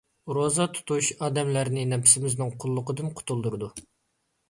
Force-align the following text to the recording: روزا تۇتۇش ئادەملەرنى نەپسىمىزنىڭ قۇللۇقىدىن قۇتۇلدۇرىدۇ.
روزا 0.37 0.65
تۇتۇش 0.77 1.09
ئادەملەرنى 1.27 1.85
نەپسىمىزنىڭ 1.93 2.53
قۇللۇقىدىن 2.65 3.15
قۇتۇلدۇرىدۇ. 3.21 3.75